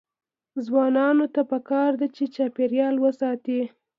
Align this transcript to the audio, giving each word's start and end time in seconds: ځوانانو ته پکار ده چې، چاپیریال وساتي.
ځوانانو 0.65 1.25
ته 1.33 1.41
پکار 1.51 1.91
ده 1.99 2.07
چې، 2.15 2.23
چاپیریال 2.35 2.95
وساتي. 2.99 3.61